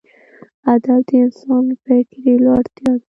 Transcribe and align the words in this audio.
ادب 0.73 0.99
د 1.07 1.09
انسان 1.23 1.65
فکري 1.83 2.33
لوړتیا 2.43 2.91
ده. 2.99 3.05